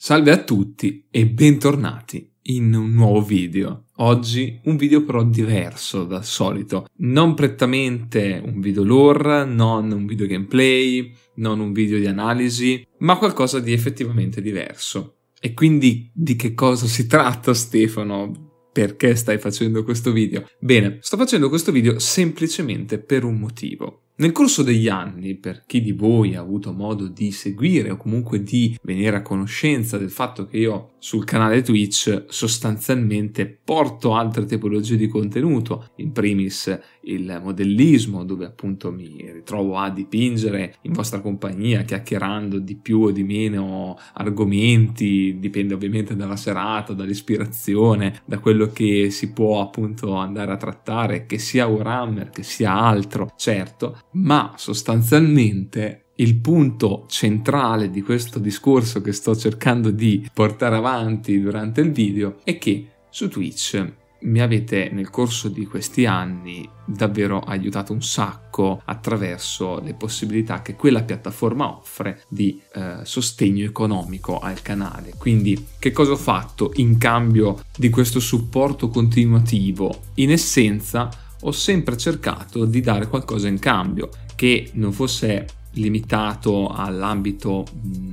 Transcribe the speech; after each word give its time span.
Salve 0.00 0.30
a 0.30 0.44
tutti 0.44 1.06
e 1.10 1.26
bentornati 1.26 2.30
in 2.42 2.72
un 2.72 2.92
nuovo 2.92 3.20
video. 3.20 3.86
Oggi 3.96 4.60
un 4.66 4.76
video 4.76 5.02
però 5.02 5.24
diverso 5.24 6.04
dal 6.04 6.24
solito, 6.24 6.86
non 6.98 7.34
prettamente 7.34 8.40
un 8.44 8.60
video 8.60 8.84
lore, 8.84 9.44
non 9.44 9.90
un 9.90 10.06
video 10.06 10.28
gameplay, 10.28 11.12
non 11.38 11.58
un 11.58 11.72
video 11.72 11.98
di 11.98 12.06
analisi, 12.06 12.86
ma 12.98 13.18
qualcosa 13.18 13.58
di 13.58 13.72
effettivamente 13.72 14.40
diverso. 14.40 15.16
E 15.40 15.52
quindi 15.52 16.08
di 16.14 16.36
che 16.36 16.54
cosa 16.54 16.86
si 16.86 17.08
tratta 17.08 17.52
Stefano? 17.52 18.68
Perché 18.72 19.16
stai 19.16 19.38
facendo 19.38 19.82
questo 19.82 20.12
video? 20.12 20.46
Bene, 20.60 20.98
sto 21.00 21.16
facendo 21.16 21.48
questo 21.48 21.72
video 21.72 21.98
semplicemente 21.98 23.00
per 23.00 23.24
un 23.24 23.36
motivo. 23.36 24.07
Nel 24.20 24.32
corso 24.32 24.64
degli 24.64 24.88
anni, 24.88 25.36
per 25.36 25.62
chi 25.64 25.80
di 25.80 25.92
voi 25.92 26.34
ha 26.34 26.40
avuto 26.40 26.72
modo 26.72 27.06
di 27.06 27.30
seguire 27.30 27.92
o 27.92 27.96
comunque 27.96 28.42
di 28.42 28.76
venire 28.82 29.14
a 29.14 29.22
conoscenza 29.22 29.96
del 29.96 30.10
fatto 30.10 30.44
che 30.44 30.56
io 30.56 30.94
sul 30.98 31.22
canale 31.22 31.62
Twitch 31.62 32.24
sostanzialmente 32.26 33.46
porto 33.46 34.14
altre 34.14 34.44
tipologie 34.44 34.96
di 34.96 35.06
contenuto, 35.06 35.90
in 35.98 36.10
primis 36.10 36.76
il 37.02 37.40
modellismo, 37.40 38.24
dove 38.24 38.44
appunto 38.44 38.90
mi 38.90 39.30
ritrovo 39.32 39.76
a 39.76 39.88
dipingere 39.88 40.74
in 40.82 40.92
vostra 40.92 41.20
compagnia, 41.20 41.82
chiacchierando 41.82 42.58
di 42.58 42.74
più 42.74 43.02
o 43.02 43.10
di 43.12 43.22
meno 43.22 43.96
argomenti, 44.14 45.36
dipende 45.38 45.74
ovviamente 45.74 46.16
dalla 46.16 46.34
serata, 46.34 46.92
dall'ispirazione, 46.92 48.22
da 48.24 48.40
quello 48.40 48.66
che 48.66 49.10
si 49.10 49.32
può 49.32 49.60
appunto 49.60 50.14
andare 50.14 50.50
a 50.50 50.56
trattare, 50.56 51.24
che 51.24 51.38
sia 51.38 51.68
Warhammer, 51.68 52.30
che 52.30 52.42
sia 52.42 52.74
altro, 52.74 53.32
certo, 53.36 54.00
ma 54.12 54.54
sostanzialmente 54.56 56.04
il 56.16 56.36
punto 56.36 57.04
centrale 57.08 57.90
di 57.90 58.02
questo 58.02 58.38
discorso 58.38 59.00
che 59.00 59.12
sto 59.12 59.36
cercando 59.36 59.90
di 59.90 60.28
portare 60.32 60.76
avanti 60.76 61.40
durante 61.40 61.80
il 61.80 61.92
video 61.92 62.38
è 62.42 62.58
che 62.58 62.88
su 63.10 63.28
Twitch 63.28 63.92
mi 64.20 64.40
avete 64.40 64.90
nel 64.92 65.10
corso 65.10 65.48
di 65.48 65.64
questi 65.66 66.04
anni 66.06 66.68
davvero 66.84 67.38
aiutato 67.38 67.92
un 67.92 68.02
sacco 68.02 68.82
attraverso 68.84 69.80
le 69.80 69.94
possibilità 69.94 70.60
che 70.60 70.74
quella 70.74 71.04
piattaforma 71.04 71.68
offre 71.68 72.22
di 72.28 72.60
eh, 72.74 73.00
sostegno 73.04 73.64
economico 73.64 74.40
al 74.40 74.60
canale. 74.60 75.12
Quindi 75.16 75.66
che 75.78 75.92
cosa 75.92 76.12
ho 76.12 76.16
fatto 76.16 76.72
in 76.76 76.98
cambio 76.98 77.62
di 77.76 77.90
questo 77.90 78.18
supporto 78.18 78.88
continuativo? 78.88 80.02
In 80.14 80.32
essenza 80.32 81.08
ho 81.40 81.52
sempre 81.52 81.96
cercato 81.96 82.64
di 82.64 82.80
dare 82.80 83.08
qualcosa 83.08 83.48
in 83.48 83.58
cambio, 83.58 84.10
che 84.34 84.70
non 84.74 84.92
fosse 84.92 85.46
limitato 85.72 86.68
all'ambito 86.68 87.66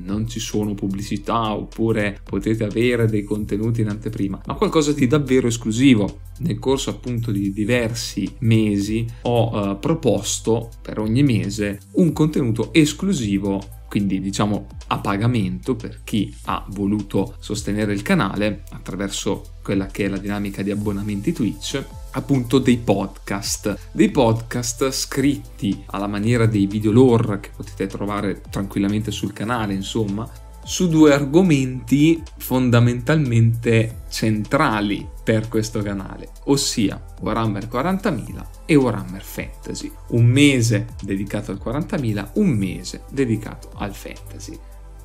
non 0.04 0.28
ci 0.28 0.40
sono 0.40 0.74
pubblicità 0.74 1.54
oppure 1.54 2.20
potete 2.24 2.64
avere 2.64 3.08
dei 3.08 3.24
contenuti 3.24 3.82
in 3.82 3.90
anteprima, 3.90 4.42
ma 4.46 4.54
qualcosa 4.54 4.92
di 4.92 5.08
davvero 5.08 5.48
esclusivo. 5.48 6.20
Nel 6.40 6.60
corso 6.60 6.90
appunto 6.90 7.32
di 7.32 7.52
diversi 7.54 8.36
mesi 8.40 9.06
ho 9.22 9.72
uh, 9.72 9.80
proposto 9.80 10.70
per 10.82 11.00
ogni 11.00 11.24
mese 11.24 11.80
un 11.94 12.12
contenuto 12.14 12.74
esclusivo 12.74 13.76
quindi 13.96 14.20
diciamo 14.20 14.68
a 14.88 15.00
pagamento 15.00 15.78
per 15.78 16.02
chi 16.04 16.36
ha 16.46 16.66
voluto 16.68 17.36
sostenere 17.40 17.94
il 17.94 18.02
canale 18.02 18.64
attraverso 18.72 19.54
quella 19.64 19.86
che 19.86 20.04
è 20.04 20.08
la 20.10 20.18
dinamica 20.18 20.62
di 20.62 20.72
abbonamenti 20.72 21.32
Twitch 21.32 21.82
appunto 22.12 22.60
dei 22.60 22.78
podcast, 22.78 23.78
dei 23.92 24.10
podcast 24.10 24.92
scritti 24.92 25.84
alla 25.88 26.08
maniera 26.08 26.46
dei 26.46 26.66
video 26.66 26.92
lore 26.92 27.40
che 27.40 27.52
potete 27.56 27.88
trovare 27.88 28.42
tranquillamente 28.50 29.12
sul 29.12 29.32
canale, 29.32 29.74
insomma, 29.74 30.30
su 30.66 30.90
due 30.90 31.14
argomenti 31.14 32.22
fondamentalmente 32.38 34.04
centrali 34.10 35.15
per 35.26 35.48
questo 35.48 35.82
canale, 35.82 36.30
ossia 36.44 37.04
Warhammer 37.20 37.68
40.000 37.68 38.46
e 38.66 38.76
Warhammer 38.76 39.24
Fantasy. 39.24 39.92
Un 40.10 40.26
mese 40.26 40.86
dedicato 41.02 41.50
al 41.50 41.60
40.000, 41.62 42.30
un 42.36 42.50
mese 42.50 43.06
dedicato 43.10 43.72
al 43.74 43.96
Fantasy. 43.96 44.56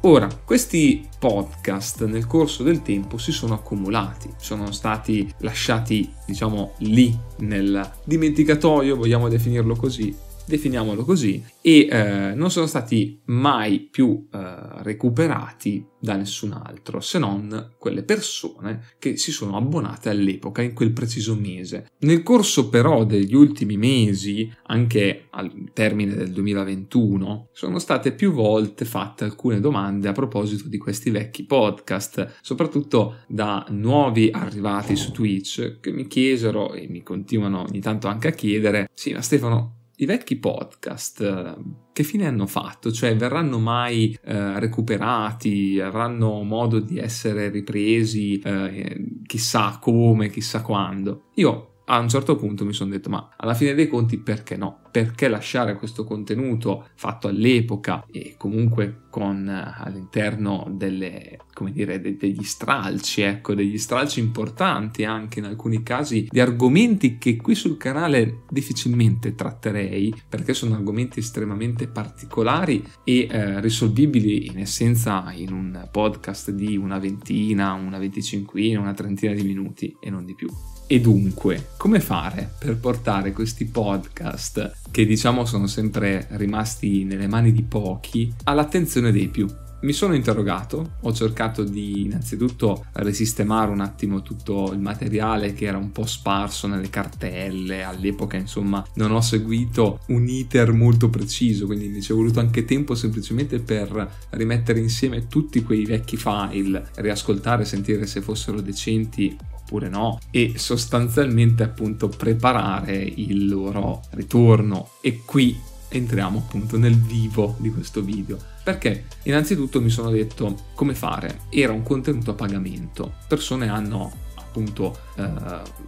Ora, 0.03 0.29
questi 0.45 1.09
podcast 1.19 2.05
nel 2.05 2.27
corso 2.27 2.63
del 2.63 2.83
tempo 2.83 3.17
si 3.17 3.33
sono 3.33 3.55
accumulati, 3.55 4.31
sono 4.37 4.73
stati 4.73 5.33
lasciati, 5.39 6.13
diciamo, 6.27 6.73
lì 6.79 7.19
nel 7.39 7.91
dimenticatoio, 8.05 8.97
vogliamo 8.97 9.29
definirlo 9.29 9.75
così, 9.75 10.15
definiamolo 10.51 11.05
così, 11.05 11.43
e 11.63 11.89
eh, 11.91 12.35
non 12.35 12.51
sono 12.51 12.67
stati 12.67 13.21
mai 13.27 13.81
più 13.81 14.27
eh, 14.33 14.39
recuperati 14.83 15.87
da 16.03 16.17
nessun 16.17 16.53
altro 16.53 17.01
se 17.01 17.19
non 17.19 17.75
quelle 17.79 18.03
persone 18.03 18.95
che 18.99 19.19
si 19.19 19.33
sono 19.33 19.57
abbonate 19.57 20.09
all'epoca 20.09 20.63
in 20.63 20.73
quel 20.73 20.93
preciso 20.93 21.37
mese. 21.37 21.91
Nel 22.01 22.23
corso 22.23 22.69
però 22.69 23.05
degli 23.05 23.35
ultimi 23.35 23.77
mesi, 23.77 24.51
anche 24.67 25.27
al 25.31 25.71
termine 25.73 26.15
del 26.15 26.33
2021, 26.33 27.49
sono 27.53 27.79
state 27.79 28.13
più 28.13 28.33
volte 28.33 28.85
fatte 28.85 29.25
alcune 29.25 29.61
domande 29.61 30.09
a 30.09 30.13
proposito 30.13 30.69
di 30.69 30.79
questi 30.79 31.11
vecchi 31.11 31.45
podcast, 31.45 32.39
soprattutto 32.41 33.19
da 33.29 33.65
nuovi 33.69 34.31
arrivati 34.33 34.97
su 34.97 35.13
Twitch 35.13 35.81
che 35.81 35.93
mi 35.93 36.07
chiesero 36.07 36.73
e 36.73 36.89
mi 36.89 37.03
continuano 37.03 37.61
ogni 37.61 37.81
tanto 37.81 38.09
anche 38.09 38.29
a 38.29 38.33
chiedere, 38.33 38.89
sì 38.95 39.13
ma 39.13 39.21
Stefano, 39.21 39.80
i 40.01 40.07
vecchi 40.07 40.37
podcast 40.37 41.21
eh, 41.21 41.57
che 41.93 42.03
fine 42.05 42.27
hanno 42.27 42.47
fatto? 42.47 42.91
Cioè 42.91 43.15
verranno 43.17 43.59
mai 43.59 44.19
eh, 44.25 44.59
recuperati? 44.59 45.79
Avranno 45.79 46.43
modo 46.43 46.81
di 46.81 46.99
essere 46.99 47.51
ripresi 47.51 48.39
eh, 48.39 49.21
chissà 49.27 49.79
come, 49.81 50.31
chissà 50.31 50.63
quando? 50.63 51.25
Io 51.35 51.70
a 51.93 51.99
un 51.99 52.09
certo 52.09 52.37
punto 52.37 52.65
mi 52.65 52.73
sono 52.73 52.91
detto 52.91 53.11
ma 53.11 53.31
alla 53.37 53.55
fine 53.55 53.75
dei 53.75 53.89
conti 53.89 54.19
perché 54.19 54.57
no? 54.57 54.79
Perché 54.93 55.29
lasciare 55.29 55.77
questo 55.77 56.05
contenuto 56.05 56.87
fatto 56.95 57.27
all'epoca 57.27 58.05
e 58.11 58.35
comunque 58.39 59.07
con 59.11 59.49
eh, 59.49 59.75
all'interno 59.85 60.69
delle, 60.71 61.39
come 61.53 61.73
dire, 61.73 62.01
de- 62.01 62.17
degli 62.17 62.45
stralci, 62.45 63.23
ecco, 63.23 63.55
degli 63.55 63.77
stralci 63.77 64.21
importanti 64.21 65.05
anche 65.05 65.41
in 65.41 65.47
alcuni 65.47 65.83
casi 65.83 66.29
di 66.31 66.41
argomenti 66.41 67.19
che 67.19 67.37
qui 67.37 67.57
sul 67.57 67.77
canale 67.77 68.43
difficilmente 68.49 69.35
tratterei 69.35 70.15
perché 70.29 70.55
sono 70.55 70.77
argomenti 70.77 71.19
estremamente 71.19 71.89
particolari 71.89 72.85
e 73.03 73.27
eh, 73.29 73.61
risolvibili 73.61 74.47
in 74.47 74.59
essenza 74.59 75.33
in 75.33 75.53
un 75.53 75.89
podcast 75.91 76.53
di 76.53 76.77
una 76.77 76.99
ventina, 76.99 77.73
una 77.73 77.99
venticinquina, 77.99 78.79
una 78.79 78.95
trentina 78.95 79.33
di 79.33 79.43
minuti 79.43 79.97
e 80.01 80.09
non 80.09 80.25
di 80.25 80.35
più. 80.37 80.49
E 80.93 81.01
dunque, 81.01 81.69
come 81.77 82.01
fare 82.01 82.51
per 82.59 82.77
portare 82.77 83.31
questi 83.31 83.65
podcast, 83.67 84.73
che 84.91 85.07
diciamo 85.07 85.45
sono 85.45 85.69
sempre 85.69 86.27
rimasti 86.31 87.05
nelle 87.05 87.29
mani 87.29 87.53
di 87.53 87.63
pochi, 87.63 88.35
all'attenzione 88.43 89.13
dei 89.13 89.29
più? 89.29 89.47
Mi 89.83 89.93
sono 89.93 90.15
interrogato, 90.15 90.97
ho 91.01 91.13
cercato 91.13 91.63
di 91.63 92.03
innanzitutto 92.03 92.87
risistemare 92.95 93.71
un 93.71 93.79
attimo 93.79 94.23
tutto 94.23 94.73
il 94.73 94.81
materiale 94.81 95.55
che 95.55 95.67
era 95.67 95.79
un 95.79 95.93
po' 95.93 96.07
sparso 96.07 96.67
nelle 96.67 96.91
cartelle, 96.91 97.85
all'epoca 97.85 98.37
insomma 98.37 98.85
non 98.95 99.13
ho 99.13 99.21
seguito 99.21 100.01
un 100.09 100.27
iter 100.27 100.73
molto 100.73 101.09
preciso, 101.09 101.67
quindi 101.67 101.87
mi 101.87 102.03
ci 102.03 102.11
è 102.11 102.17
voluto 102.17 102.41
anche 102.41 102.65
tempo 102.65 102.97
semplicemente 102.97 103.61
per 103.61 104.11
rimettere 104.31 104.81
insieme 104.81 105.29
tutti 105.29 105.63
quei 105.63 105.85
vecchi 105.85 106.17
file, 106.17 106.89
riascoltare, 106.97 107.65
sentire 107.65 108.09
se 108.09 108.21
fossero 108.21 108.61
decenti 108.61 109.39
oppure 109.71 109.89
no 109.89 110.19
e 110.33 110.55
sostanzialmente 110.57 111.63
appunto 111.63 112.09
preparare 112.09 112.97
il 112.97 113.49
loro 113.49 114.03
ritorno. 114.11 114.91
E 115.01 115.23
qui 115.25 115.57
entriamo 115.89 116.39
appunto 116.39 116.77
nel 116.77 116.97
vivo 116.97 117.55
di 117.59 117.71
questo 117.71 118.03
video. 118.03 118.37
Perché 118.65 119.05
innanzitutto 119.23 119.81
mi 119.81 119.89
sono 119.89 120.11
detto 120.11 120.57
come 120.75 120.95
fare. 120.95 121.43
Era 121.51 121.73
un 121.73 121.85
contenuto 121.85 122.33
a 122.33 122.35
pagamento. 122.35 123.15
Persone 123.29 123.69
hanno 123.69 124.29
appunto 124.51 124.99
eh, 125.15 125.31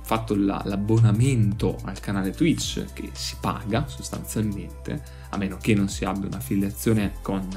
fatto 0.02 0.36
la, 0.36 0.62
l'abbonamento 0.64 1.78
al 1.84 1.98
canale 1.98 2.30
Twitch 2.30 2.92
che 2.92 3.10
si 3.12 3.36
paga 3.40 3.86
sostanzialmente 3.88 5.02
a 5.30 5.36
meno 5.36 5.58
che 5.60 5.74
non 5.74 5.88
si 5.88 6.04
abbia 6.04 6.28
un'affiliazione 6.28 7.14
con 7.20 7.48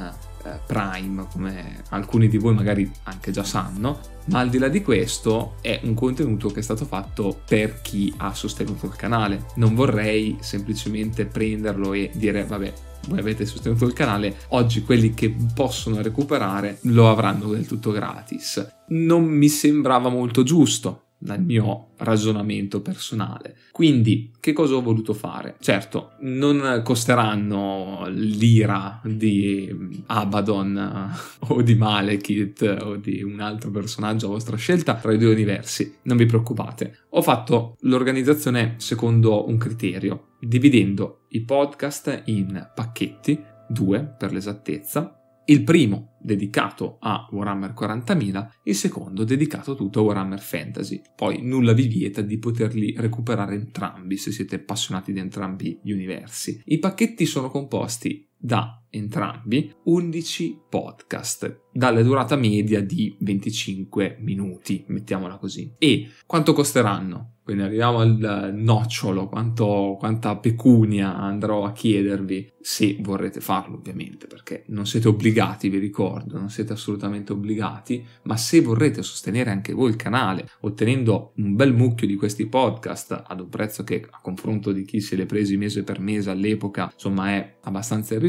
eh, 0.43 0.59
Prime, 0.65 1.27
come 1.31 1.83
alcuni 1.89 2.27
di 2.27 2.37
voi 2.37 2.53
magari 2.53 2.89
anche 3.03 3.31
già 3.31 3.43
sanno, 3.43 3.99
ma 4.25 4.39
al 4.39 4.49
di 4.49 4.57
là 4.57 4.67
di 4.67 4.81
questo 4.81 5.55
è 5.61 5.79
un 5.83 5.93
contenuto 5.93 6.49
che 6.49 6.59
è 6.59 6.63
stato 6.63 6.85
fatto 6.85 7.41
per 7.45 7.81
chi 7.81 8.13
ha 8.17 8.33
sostenuto 8.33 8.85
il 8.85 8.95
canale. 8.95 9.45
Non 9.55 9.73
vorrei 9.73 10.37
semplicemente 10.41 11.25
prenderlo 11.25 11.93
e 11.93 12.11
dire 12.13 12.45
vabbè, 12.45 12.73
voi 13.07 13.19
avete 13.19 13.45
sostenuto 13.45 13.85
il 13.85 13.93
canale, 13.93 14.37
oggi 14.49 14.81
quelli 14.81 15.13
che 15.13 15.35
possono 15.53 16.01
recuperare 16.01 16.79
lo 16.83 17.09
avranno 17.09 17.49
del 17.49 17.67
tutto 17.67 17.91
gratis. 17.91 18.65
Non 18.89 19.25
mi 19.25 19.49
sembrava 19.49 20.09
molto 20.09 20.43
giusto, 20.43 21.05
dal 21.17 21.41
mio 21.41 21.87
ragionamento 21.97 22.81
personale. 22.81 23.57
Quindi, 23.71 24.31
che 24.39 24.53
cosa 24.53 24.75
ho 24.75 24.81
voluto 24.81 25.13
fare? 25.13 25.55
Certo, 25.59 26.11
non 26.21 26.81
costeranno 26.83 28.05
l'ira 28.09 29.01
di 29.03 30.03
Abaddon 30.05 31.11
o 31.47 31.61
di 31.61 31.75
Malekith 31.75 32.77
o 32.81 32.95
di 32.95 33.23
un 33.23 33.39
altro 33.39 33.71
personaggio 33.71 34.27
a 34.27 34.29
vostra 34.29 34.55
scelta 34.55 34.95
tra 34.95 35.13
i 35.13 35.17
due 35.17 35.31
universi, 35.31 35.95
non 36.03 36.17
vi 36.17 36.25
preoccupate. 36.25 36.99
Ho 37.09 37.21
fatto 37.21 37.75
l'organizzazione 37.81 38.75
secondo 38.77 39.47
un 39.47 39.57
criterio, 39.57 40.27
dividendo 40.45 41.25
i 41.29 41.43
podcast 41.43 42.23
in 42.25 42.71
pacchetti, 42.73 43.43
due 43.67 44.15
per 44.17 44.31
l'esattezza, 44.31 45.19
il 45.47 45.63
primo 45.63 46.17
dedicato 46.21 46.97
a 46.99 47.27
Warhammer 47.29 47.73
40.000, 47.77 48.49
il 48.63 48.75
secondo 48.75 49.23
dedicato 49.23 49.75
tutto 49.75 49.99
a 49.99 50.03
Warhammer 50.03 50.39
Fantasy. 50.39 51.01
Poi 51.15 51.41
nulla 51.41 51.73
vi 51.73 51.87
vieta 51.87 52.21
di 52.21 52.39
poterli 52.39 52.95
recuperare 52.97 53.55
entrambi 53.55 54.17
se 54.17 54.31
siete 54.31 54.55
appassionati 54.55 55.13
di 55.13 55.19
entrambi 55.19 55.79
gli 55.83 55.91
universi. 55.91 56.61
I 56.65 56.79
pacchetti 56.79 57.25
sono 57.25 57.49
composti 57.49 58.27
da 58.37 58.83
entrambi 58.89 59.73
11 59.83 60.61
podcast 60.69 61.63
dalle 61.71 62.03
durata 62.03 62.35
media 62.37 62.81
di 62.81 63.15
25 63.19 64.17
minuti, 64.21 64.85
mettiamola 64.87 65.37
così. 65.37 65.73
E 65.77 66.09
quanto 66.25 66.53
costeranno? 66.53 67.31
Quindi 67.45 67.61
arriviamo 67.61 67.99
al 67.99 68.53
nocciolo, 68.55 69.27
quanto, 69.27 69.97
quanta 69.99 70.35
pecunia 70.37 71.15
andrò 71.15 71.63
a 71.63 71.73
chiedervi, 71.73 72.53
se 72.59 72.97
vorrete 73.01 73.39
farlo 73.39 73.75
ovviamente, 73.75 74.25
perché 74.25 74.63
non 74.69 74.87
siete 74.87 75.09
obbligati, 75.09 75.69
vi 75.69 75.77
ricordo, 75.77 76.39
non 76.39 76.49
siete 76.49 76.73
assolutamente 76.73 77.33
obbligati, 77.33 78.03
ma 78.23 78.35
se 78.35 78.61
vorrete 78.61 79.03
sostenere 79.03 79.51
anche 79.51 79.73
voi 79.73 79.91
il 79.91 79.95
canale, 79.95 80.49
ottenendo 80.61 81.33
un 81.35 81.55
bel 81.55 81.71
mucchio 81.71 82.07
di 82.07 82.15
questi 82.15 82.47
podcast 82.47 83.25
ad 83.27 83.39
un 83.39 83.49
prezzo 83.49 83.83
che 83.83 84.07
a 84.09 84.19
confronto 84.23 84.71
di 84.71 84.83
chi 84.83 84.99
se 84.99 85.15
li 85.15 85.21
ha 85.21 85.27
presi 85.27 85.55
mese 85.55 85.83
per 85.83 85.99
mese 85.99 86.31
all'epoca, 86.31 86.89
insomma 86.91 87.29
è 87.29 87.57
abbastanza 87.61 88.15
irrisorio, 88.15 88.24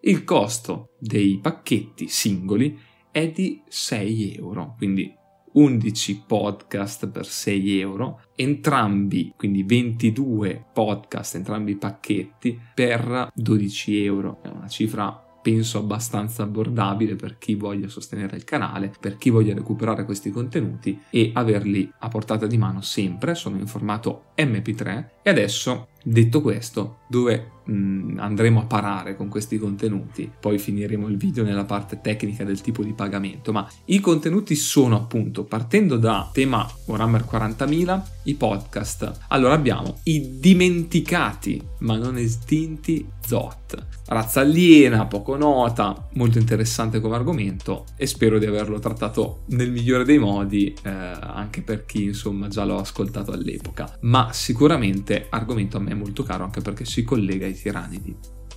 il 0.00 0.24
costo 0.24 0.90
dei 0.98 1.38
pacchetti 1.40 2.08
singoli 2.08 2.78
è 3.10 3.30
di 3.30 3.62
6 3.68 4.36
euro, 4.36 4.74
quindi 4.76 5.12
11 5.52 6.24
podcast 6.26 7.08
per 7.08 7.26
6 7.26 7.78
euro, 7.78 8.22
entrambi, 8.34 9.32
quindi 9.36 9.62
22 9.62 10.66
podcast, 10.72 11.36
entrambi 11.36 11.72
i 11.72 11.76
pacchetti 11.76 12.58
per 12.74 13.30
12 13.34 14.04
euro. 14.04 14.40
È 14.42 14.48
una 14.48 14.68
cifra 14.68 15.24
penso 15.44 15.78
abbastanza 15.78 16.42
abbordabile 16.42 17.16
per 17.16 17.36
chi 17.36 17.54
voglia 17.54 17.88
sostenere 17.88 18.34
il 18.34 18.44
canale, 18.44 18.94
per 18.98 19.18
chi 19.18 19.28
voglia 19.28 19.52
recuperare 19.52 20.06
questi 20.06 20.30
contenuti 20.30 20.98
e 21.10 21.32
averli 21.34 21.92
a 21.98 22.08
portata 22.08 22.46
di 22.46 22.56
mano 22.56 22.80
sempre. 22.80 23.34
Sono 23.34 23.58
in 23.58 23.66
formato 23.66 24.32
MP3 24.36 25.08
e 25.22 25.28
adesso 25.28 25.88
Detto 26.06 26.42
questo, 26.42 26.98
dove 27.08 27.62
mh, 27.64 27.72
mm, 27.72 28.18
andremo 28.18 28.60
a 28.60 28.64
parare 28.64 29.16
con 29.16 29.28
questi 29.28 29.58
contenuti? 29.58 30.30
Poi 30.38 30.58
finiremo 30.58 31.08
il 31.08 31.16
video 31.16 31.44
nella 31.44 31.64
parte 31.64 32.00
tecnica 32.00 32.44
del 32.44 32.60
tipo 32.60 32.82
di 32.82 32.92
pagamento, 32.92 33.52
ma 33.52 33.68
i 33.86 34.00
contenuti 34.00 34.54
sono 34.54 34.96
appunto, 34.96 35.44
partendo 35.44 35.96
da 35.96 36.28
tema 36.32 36.68
Warhammer 36.86 37.24
40.000, 37.30 38.02
i 38.24 38.34
podcast. 38.34 39.20
Allora 39.28 39.54
abbiamo 39.54 39.98
i 40.04 40.38
dimenticati 40.38 41.72
ma 41.78 41.96
non 41.96 42.16
estinti 42.16 43.06
Zot, 43.26 43.86
razza 44.06 44.40
aliena, 44.40 45.06
poco 45.06 45.36
nota, 45.36 46.08
molto 46.12 46.38
interessante 46.38 47.00
come 47.00 47.16
argomento 47.16 47.86
e 47.96 48.06
spero 48.06 48.38
di 48.38 48.44
averlo 48.44 48.78
trattato 48.78 49.44
nel 49.46 49.70
migliore 49.70 50.04
dei 50.04 50.18
modi, 50.18 50.74
eh, 50.82 50.90
anche 50.90 51.62
per 51.62 51.86
chi 51.86 52.04
insomma 52.04 52.48
già 52.48 52.64
l'ho 52.64 52.78
ascoltato 52.78 53.32
all'epoca, 53.32 53.96
ma 54.00 54.28
sicuramente 54.32 55.26
argomento 55.30 55.78
a 55.78 55.80
me 55.80 55.94
molto 55.94 56.22
caro 56.22 56.44
anche 56.44 56.60
perché 56.60 56.84
si 56.84 57.02
collega 57.02 57.46
ai 57.46 57.53
tiranidi. 57.54 58.16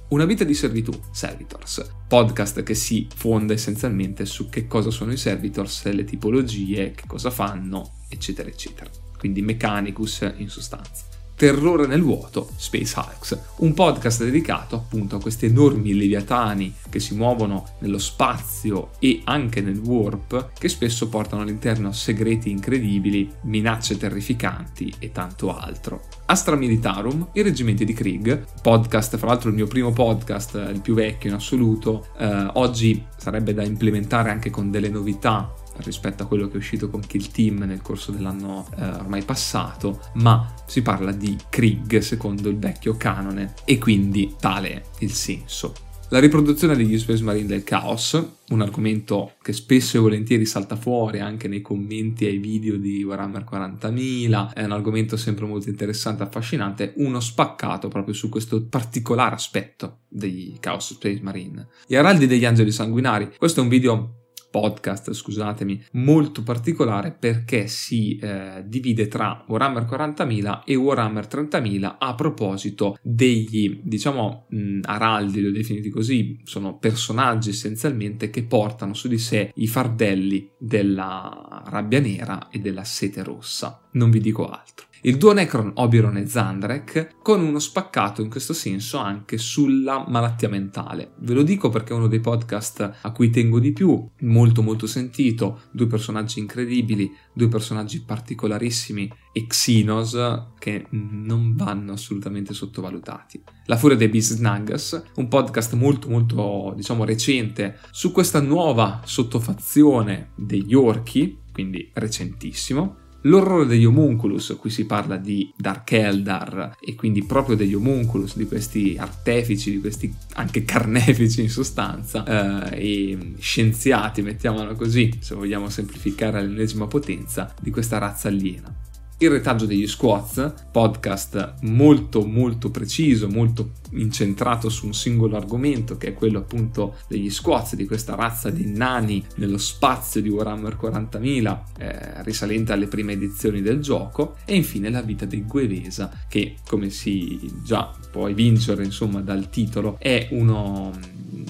Una 0.10 0.26
vita 0.26 0.44
di 0.44 0.54
servitù, 0.54 0.92
Servitors, 1.12 1.86
podcast 2.08 2.64
che 2.64 2.76
si 2.76 3.08
fonda 3.14 3.54
essenzialmente 3.54 4.26
su 4.26 4.48
che 4.48 4.66
cosa 4.66 4.90
sono 4.90 5.12
i 5.12 5.18
Servitors, 5.18 5.84
le 5.92 6.06
tipologie, 6.06 6.92
che 6.92 7.04
cosa 7.08 7.30
fanno, 7.30 8.04
eccetera, 8.08 8.48
eccetera. 8.48 8.90
Quindi 9.18 9.42
Mechanicus 9.42 10.32
in 10.38 10.50
sostanza. 10.50 11.17
Terrore 11.38 11.86
nel 11.86 12.02
vuoto, 12.02 12.50
Space 12.56 13.00
Hulks, 13.00 13.40
un 13.58 13.76
podcast 13.76 14.24
dedicato 14.24 14.76
appunto 14.76 15.18
a 15.18 15.22
questi 15.22 15.46
enormi 15.46 15.94
leviatani 15.94 16.74
che 16.90 17.00
si 17.00 17.14
muovono 17.14 17.64
nello 17.82 18.00
spazio 18.00 18.90
e 18.98 19.22
anche 19.24 19.62
nel 19.62 19.78
warp, 19.78 20.54
che 20.58 20.68
spesso 20.68 21.10
portano 21.10 21.44
all'interno 21.44 21.92
segreti 21.92 22.50
incredibili, 22.50 23.32
minacce 23.44 23.98
terrificanti 23.98 24.92
e 24.98 25.12
tanto 25.12 25.56
altro. 25.56 26.06
Astra 26.26 26.56
Militarum, 26.56 27.28
i 27.34 27.44
reggimenti 27.44 27.86
di 27.86 27.94
Krieg, 27.94 28.44
podcast, 28.64 29.18
fra 29.18 29.28
l'altro 29.28 29.50
il 29.50 29.56
mio 29.56 29.68
primo 29.68 29.92
podcast, 29.92 30.56
il 30.74 30.82
più 30.82 30.96
vecchio 30.96 31.30
in 31.30 31.36
assoluto, 31.36 32.08
eh, 32.18 32.50
oggi 32.54 33.06
sarebbe 33.16 33.54
da 33.54 33.64
implementare 33.64 34.32
anche 34.32 34.50
con 34.50 34.72
delle 34.72 34.90
novità 34.90 35.54
rispetto 35.84 36.24
a 36.24 36.26
quello 36.26 36.48
che 36.48 36.54
è 36.54 36.58
uscito 36.58 36.90
con 36.90 37.02
Kill 37.02 37.30
Team 37.32 37.64
nel 37.64 37.82
corso 37.82 38.12
dell'anno 38.12 38.68
eh, 38.78 38.86
ormai 38.86 39.24
passato, 39.24 40.00
ma 40.16 40.54
si 40.66 40.82
parla 40.82 41.12
di 41.12 41.38
Krieg 41.50 42.00
secondo 42.00 42.50
il 42.50 42.58
vecchio 42.58 42.96
canone 42.98 43.54
e 43.66 43.78
quindi 43.78 44.36
tale 44.40 44.70
è 44.74 44.84
il 45.00 45.12
senso. 45.12 45.74
La 46.10 46.20
riproduzione 46.20 46.78
degli 46.78 46.98
Space 46.98 47.22
Marine 47.22 47.48
del 47.48 47.66
Chaos, 47.66 48.18
un 48.48 48.62
argomento 48.62 49.34
che 49.42 49.52
spesso 49.52 49.98
e 49.98 50.00
volentieri 50.00 50.46
salta 50.46 50.78
fuori 50.78 51.20
anche 51.20 51.50
nei 51.50 51.60
commenti 51.60 52.26
ai 52.26 52.38
video 52.38 52.78
di 52.78 53.04
Warhammer 53.04 53.44
40.000, 53.44 54.54
è 54.54 54.64
un 54.64 54.72
argomento 54.72 55.18
sempre 55.18 55.46
molto 55.46 55.68
interessante 55.68 56.24
e 56.24 56.28
affascinante, 56.28 56.94
uno 56.96 57.20
spaccato 57.20 57.90
proprio 57.90 58.14
su 58.14 58.30
questo 58.30 58.66
particolare 58.68 59.36
aspetto 59.36 60.04
dei 60.08 60.56
Chaos 60.62 60.94
Space 60.94 61.22
Marine. 61.22 61.68
Gli 61.86 61.96
Araldi 61.96 62.26
degli 62.26 62.46
Angeli 62.46 62.72
Sanguinari, 62.72 63.34
questo 63.38 63.60
è 63.60 63.64
un 63.64 63.70
video 63.70 64.27
podcast, 64.50 65.14
scusatemi, 65.14 65.86
molto 65.94 66.44
particolare 66.44 67.12
perché 67.12 67.68
si 67.68 68.18
eh, 68.18 68.64
divide 68.66 69.08
tra 69.08 69.44
Warhammer 69.48 69.84
40.000 69.84 70.62
e 70.66 70.76
Warhammer 70.76 71.26
30.000 71.26 71.96
a 72.00 72.16
proposito 72.16 72.98
degli, 73.02 73.82
diciamo, 73.84 74.48
mh, 74.50 74.80
araldi, 74.84 75.42
li 75.42 75.48
ho 75.48 75.52
definiti 75.52 75.90
così, 75.90 76.40
sono 76.44 76.78
personaggi 76.78 77.50
essenzialmente 77.50 78.30
che 78.30 78.44
portano 78.44 78.94
su 78.94 79.08
di 79.08 79.18
sé 79.18 79.52
i 79.56 79.68
fardelli 79.68 80.50
della 80.58 81.64
rabbia 81.66 82.00
nera 82.00 82.50
e 82.50 82.60
della 82.60 82.84
sete 82.84 83.24
rossa. 83.24 83.82
Non 83.92 84.10
vi 84.10 84.20
dico 84.20 84.48
altro 84.48 84.88
il 85.02 85.18
duo 85.18 85.34
Necron, 85.34 85.72
Oberon 85.76 86.18
e 86.18 86.28
Zandrek, 86.28 87.16
con 87.22 87.42
uno 87.42 87.60
spaccato 87.60 88.22
in 88.22 88.30
questo 88.30 88.54
senso 88.54 88.98
anche 88.98 89.38
sulla 89.38 90.06
malattia 90.08 90.50
mentale. 90.50 91.12
Ve 91.20 91.34
lo 91.34 91.44
dico 91.44 91.70
perché 91.70 91.94
è 91.94 91.96
uno 91.96 92.08
dei 92.08 92.20
podcast 92.20 92.98
a 93.02 93.12
cui 93.12 93.30
tengo 93.30 93.60
di 93.60 93.74
più, 93.74 94.08
molto 94.22 94.62
molto 94.62 94.88
sentito, 94.88 95.62
due 95.72 95.88
personaggi 95.88 96.40
incredibili, 96.40 97.12
due 97.34 97.48
personaggi 97.48 98.02
particolarissimi 98.02 99.12
e 99.32 99.46
Xenos 99.46 100.18
che 100.58 100.88
non 100.90 101.56
vanno 101.56 101.94
assolutamente 101.94 102.54
sottovalutati. 102.54 103.44
La 103.66 103.78
furia 103.78 103.98
dei 103.98 104.10
Bisnagas, 104.10 105.04
un 105.16 105.28
podcast 105.28 105.74
molto 105.74 106.10
molto 106.10 106.74
diciamo 106.76 107.06
recente 107.06 107.80
su 107.92 108.12
questa 108.12 108.42
nuova 108.42 109.02
sottofazione 109.06 110.32
degli 110.36 110.74
orchi, 110.74 111.38
quindi 111.52 111.90
recentissimo 111.94 113.06
L'orrore 113.22 113.66
degli 113.66 113.86
homunculus, 113.86 114.56
qui 114.60 114.70
si 114.70 114.86
parla 114.86 115.18
di 115.18 115.52
Dark 115.58 115.92
Eldar 115.92 116.78
e 116.80 116.96
quindi 116.96 117.24
proprio 117.26 117.56
degli 117.56 117.74
homunculus, 117.74 118.38
di 118.38 118.46
questi 118.46 118.96
artefici, 118.98 119.72
di 119.72 119.80
questi 119.80 120.14
anche 120.34 120.64
carnefici 120.64 121.42
in 121.42 121.50
sostanza, 121.50 122.70
eh, 122.72 122.80
e 122.80 123.34
scienziati, 123.40 124.22
mettiamola 124.22 124.76
così, 124.76 125.12
se 125.20 125.36
vogliamo 125.36 125.70
semplificare 125.70 126.40
all'ennesima 126.40 126.88
potenza, 126.88 127.54
di 127.60 127.72
questa 127.72 127.98
razza 127.98 128.28
aliena. 128.28 128.74
Il 129.20 129.32
retaggio 129.32 129.66
degli 129.66 129.88
squats, 129.88 130.54
podcast 130.72 131.56
molto 131.62 132.24
molto 132.24 132.70
preciso, 132.70 133.28
molto 133.28 133.72
incentrato 133.94 134.70
su 134.70 134.86
un 134.86 134.94
singolo 134.94 135.38
argomento 135.38 135.98
che 135.98 136.10
è 136.10 136.14
quello 136.14 136.38
appunto 136.38 136.98
degli 137.08 137.32
squats, 137.32 137.74
di 137.74 137.88
questa 137.88 138.14
razza 138.14 138.52
di 138.52 138.72
nani 138.72 139.26
nello 139.38 139.58
spazio 139.58 140.22
di 140.22 140.30
Warhammer 140.30 140.78
40.000 140.80 141.60
eh, 141.80 142.24
risalente 142.24 142.74
alle 142.74 142.86
prime 142.86 143.14
edizioni 143.14 143.64
del 143.64 143.82
gioco 143.82 144.36
e 144.46 144.56
infine 144.56 144.92
la 144.92 145.02
vita 145.02 145.26
di 145.26 145.44
Guevesa 145.44 146.12
che 146.28 146.58
come 146.68 146.92
si 146.92 147.40
già 147.64 147.92
può 148.12 148.32
vincere 148.32 148.84
insomma 148.84 149.22
dal 149.22 149.50
titolo 149.50 149.98
è 149.98 150.28
uno, 150.32 150.92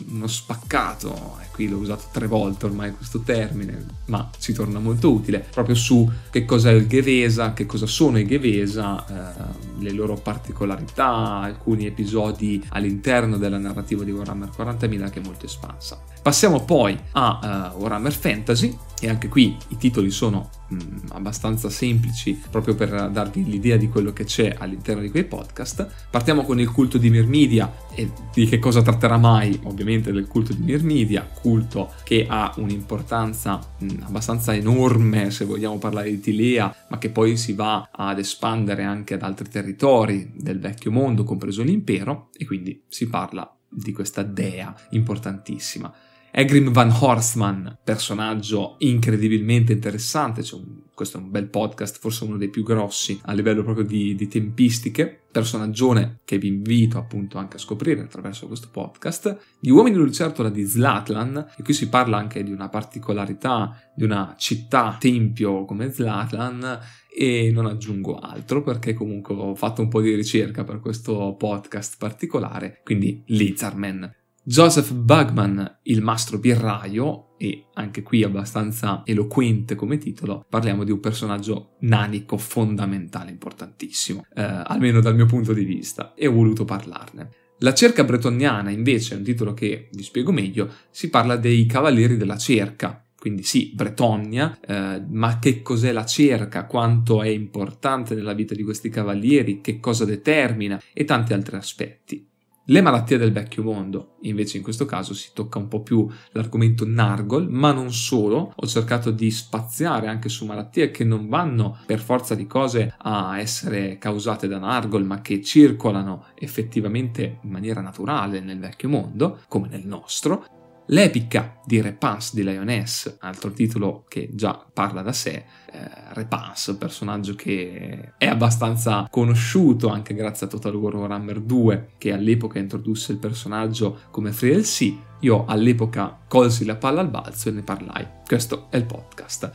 uno 0.10 0.28
spaccato 0.28 1.38
qui 1.58 1.68
l'ho 1.68 1.78
usato 1.78 2.04
tre 2.12 2.28
volte 2.28 2.68
ormai 2.68 2.94
questo 2.94 3.22
termine, 3.22 3.84
ma 4.06 4.30
ci 4.38 4.54
torna 4.54 4.78
molto 4.78 5.12
utile, 5.12 5.40
proprio 5.40 5.74
su 5.74 6.08
che 6.30 6.46
cos'è 6.46 6.72
il 6.72 6.86
Gevesa, 6.86 7.54
che 7.54 7.66
cosa 7.66 7.88
sono 7.88 8.20
i 8.20 8.28
Gevesa, 8.28 9.06
eh, 9.08 9.80
le 9.80 9.92
loro 9.92 10.14
particolarità, 10.14 11.40
alcuni 11.42 11.88
episodi 11.88 12.64
all'interno 12.70 13.38
della 13.38 13.58
narrativa 13.58 14.04
di 14.04 14.12
Warhammer 14.12 14.50
40.000 14.56 15.10
che 15.10 15.20
è 15.20 15.24
molto 15.24 15.48
espansa. 15.48 16.00
Passiamo 16.22 16.64
poi 16.64 16.96
a 17.14 17.74
uh, 17.74 17.82
Warhammer 17.82 18.14
Fantasy 18.14 18.78
e 19.00 19.10
anche 19.10 19.28
qui 19.28 19.56
i 19.70 19.78
titoli 19.78 20.10
sono 20.10 20.50
mm, 20.74 21.10
abbastanza 21.10 21.70
semplici 21.70 22.40
proprio 22.50 22.76
per 22.76 23.10
darvi 23.10 23.46
l'idea 23.46 23.78
di 23.78 23.90
quello 23.90 24.12
che 24.12 24.24
c'è 24.24 24.56
all'interno 24.58 25.02
di 25.02 25.10
quei 25.10 25.26
podcast. 25.26 26.08
Partiamo 26.10 26.44
con 26.44 26.60
il 26.60 26.72
culto 26.72 26.98
di 26.98 27.10
Mirmidia 27.10 27.72
e 27.94 28.12
di 28.34 28.46
che 28.48 28.60
cosa 28.60 28.82
tratterà 28.82 29.18
mai, 29.18 29.60
ovviamente 29.64 30.12
del 30.12 30.28
culto 30.28 30.54
di 30.54 30.64
Mirmidia, 30.64 31.24
culto 31.24 31.94
che 32.04 32.26
ha 32.28 32.54
un'importanza 32.58 33.60
mm, 33.84 34.02
abbastanza 34.04 34.56
enorme 34.56 35.30
se 35.32 35.46
vogliamo 35.46 35.78
parlare 35.78 36.10
di 36.10 36.20
Tilea, 36.20 36.76
ma 36.90 36.98
che 36.98 37.10
poi 37.10 37.38
si 37.38 37.54
va 37.54 37.90
ad 37.92 38.18
espandere 38.18 38.84
anche 38.84 39.14
ad 39.14 39.22
altri 39.22 39.50
territori 39.50 40.32
del 40.36 40.60
vecchio 40.60 40.92
mondo, 40.92 41.24
compreso 41.24 41.62
l'impero, 41.62 42.30
e 42.36 42.46
quindi 42.46 42.84
si 42.88 43.08
parla 43.08 43.52
di 43.70 43.92
questa 43.92 44.24
dea 44.24 44.74
importantissima. 44.92 45.94
Egrim 46.40 46.72
Van 46.72 46.92
Horstman, 46.92 47.80
personaggio 47.84 48.76
incredibilmente 48.78 49.74
interessante, 49.74 50.44
cioè 50.44 50.60
un, 50.60 50.84
questo 50.94 51.18
è 51.18 51.20
un 51.20 51.32
bel 51.32 51.50
podcast, 51.50 51.98
forse 51.98 52.26
uno 52.26 52.38
dei 52.38 52.52
più 52.52 52.62
grossi 52.62 53.20
a 53.24 53.34
livello 53.34 53.64
proprio 53.64 53.84
di, 53.84 54.14
di 54.14 54.28
tempistiche, 54.28 55.24
personaggione 55.32 56.20
che 56.26 56.38
vi 56.38 56.50
invito 56.50 57.00
appunto 57.00 57.40
anche 57.40 57.56
a 57.56 57.60
scoprire 57.60 58.02
attraverso 58.02 58.46
questo 58.46 58.70
podcast, 58.72 59.56
Gli 59.60 59.72
uomini 59.72 59.96
lucertola 59.96 60.52
di 60.52 60.64
Zlatlan, 60.64 61.54
e 61.58 61.64
qui 61.64 61.74
si 61.74 61.90
parla 61.90 62.18
anche 62.18 62.44
di 62.44 62.52
una 62.52 62.70
particolarità 62.70 63.76
di 63.96 64.04
una 64.04 64.36
città 64.38 64.96
tempio 65.00 65.66
come 65.66 65.92
Zlatlan, 65.92 66.80
e 67.12 67.50
non 67.52 67.66
aggiungo 67.66 68.20
altro 68.20 68.62
perché 68.62 68.94
comunque 68.94 69.34
ho 69.34 69.56
fatto 69.56 69.82
un 69.82 69.88
po' 69.88 70.02
di 70.02 70.14
ricerca 70.14 70.64
per 70.64 70.82
questo 70.82 71.34
podcast 71.36 71.96
particolare, 71.98 72.82
quindi 72.84 73.24
Lizardman. 73.26 74.14
Joseph 74.50 74.94
Bugman, 74.94 75.80
il 75.84 76.02
mastro 76.02 76.40
birraio, 76.40 77.36
e 77.38 77.66
anche 77.74 78.02
qui 78.02 78.24
abbastanza 78.24 79.02
eloquente 79.04 79.76
come 79.76 79.98
titolo, 79.98 80.46
parliamo 80.50 80.86
di 80.86 80.92
un 80.92 81.02
personaggio 81.02 81.76
nanico 81.82 82.38
fondamentale, 82.38 83.30
importantissimo, 83.30 84.26
eh, 84.34 84.42
almeno 84.42 85.02
dal 85.02 85.16
mio 85.16 85.26
punto 85.26 85.52
di 85.52 85.66
vista, 85.66 86.14
e 86.16 86.28
ho 86.28 86.32
voluto 86.32 86.64
parlarne. 86.64 87.30
La 87.58 87.74
cerca 87.74 88.06
bretoniana, 88.06 88.70
invece, 88.70 89.16
è 89.16 89.18
un 89.18 89.26
titolo 89.26 89.54
che 89.54 89.90
vi 89.92 90.04
spiego 90.04 90.32
meglio, 90.32 90.72
si 90.92 91.10
parla 91.10 91.36
dei 91.36 91.66
cavalieri 91.66 92.16
della 92.16 92.38
cerca, 92.38 93.06
quindi 93.20 93.44
sì, 93.44 93.74
Bretonia, 93.76 94.58
eh, 94.66 95.04
ma 95.10 95.40
che 95.40 95.62
cos'è 95.62 95.92
la 95.92 96.06
cerca, 96.06 96.68
quanto 96.68 97.22
è 97.22 97.28
importante 97.28 98.16
nella 98.16 98.32
vita 98.32 98.56
di 98.56 98.64
questi 98.64 98.88
cavalieri, 98.88 99.60
che 99.60 99.82
cosa 99.82 100.06
determina 100.06 100.82
e 100.94 101.04
tanti 101.04 101.34
altri 101.34 101.58
aspetti. 101.58 102.26
Le 102.70 102.82
malattie 102.82 103.18
del 103.18 103.32
vecchio 103.32 103.64
mondo, 103.64 104.18
invece 104.24 104.58
in 104.58 104.64
questo 104.64 104.84
caso 104.84 105.14
si 105.14 105.30
tocca 105.34 105.58
un 105.58 105.70
po' 105.70 105.84
più 105.84 106.06
l'argomento 106.32 106.86
Nargol, 106.86 107.50
ma 107.50 107.72
non 107.72 107.94
solo, 107.94 108.52
ho 108.54 108.68
cercato 108.68 109.10
di 109.10 109.32
spaziare 109.32 110.08
anche 110.08 110.28
su 110.28 110.46
malattie 110.46 110.92
che 110.92 111.06
non 111.06 111.30
vanno 111.30 111.78
per 111.86 112.02
forza 112.02 112.36
di 112.36 112.46
cose 112.46 112.94
a 112.98 113.40
essere 113.40 113.98
causate 113.98 114.50
da 114.50 114.58
Nargol, 114.58 115.06
ma 115.06 115.22
che 115.22 115.42
circolano 115.42 116.26
effettivamente 116.36 117.40
in 117.42 117.52
maniera 117.52 117.80
naturale 117.80 118.42
nel 118.42 118.60
vecchio 118.60 118.90
mondo, 118.90 119.40
come 119.48 119.70
nel 119.70 119.88
nostro, 119.88 120.46
L'epica 120.90 121.60
di 121.66 121.82
Repans 121.82 122.34
di 122.34 122.44
Lioness, 122.44 123.18
altro 123.20 123.52
titolo 123.52 124.06
che 124.08 124.30
già 124.32 124.66
parla 124.72 125.02
da 125.02 125.12
sé, 125.12 125.44
eh, 125.70 125.90
Repans, 126.14 126.78
personaggio 126.80 127.36
che 127.36 128.14
è 128.18 128.26
abbastanza 128.26 129.06
conosciuto 129.10 129.90
anche 129.90 130.14
grazie 130.14 130.46
a 130.46 130.50
Total 130.50 130.76
War 130.76 130.96
Warhammer 130.96 131.42
2, 131.42 131.90
che 131.98 132.14
all'epoca 132.14 132.60
introdusse 132.60 133.12
il 133.12 133.18
personaggio 133.18 134.00
come 134.12 134.32
Free 134.32 134.60
LC. 134.60 134.94
Io 135.22 135.44
all'epoca 135.46 136.20
colsi 136.26 136.64
la 136.64 136.76
palla 136.76 137.02
al 137.02 137.10
balzo 137.10 137.50
e 137.50 137.52
ne 137.52 137.64
parlai. 137.64 138.08
Questo 138.26 138.68
è 138.70 138.78
il 138.78 138.86
podcast. 138.86 139.52